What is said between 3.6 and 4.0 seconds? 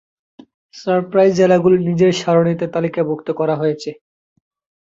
হয়েছে।